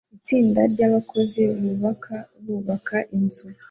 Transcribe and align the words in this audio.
Itsinda 0.17 0.61
ryabakozi 0.73 1.41
bubaka 1.61 2.15
bubaka 2.45 2.97
inzu 3.15 3.47